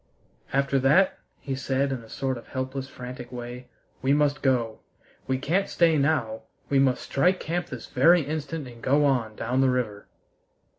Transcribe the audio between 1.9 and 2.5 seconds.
in a sort of